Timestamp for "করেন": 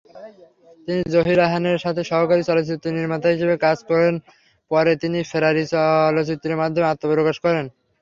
3.89-4.13, 7.45-7.65